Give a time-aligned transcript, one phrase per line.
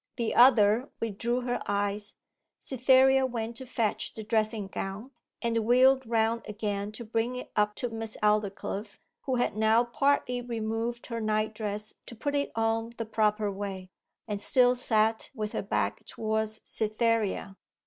[0.15, 2.15] The other withdrew her eyes;
[2.59, 5.11] Cytherea went to fetch the dressing gown,
[5.43, 10.41] and wheeled round again to bring it up to Miss Aldclyffe, who had now partly
[10.41, 13.91] removed her night dress to put it on the proper way,
[14.27, 17.55] and still sat with her back towards Cytherea.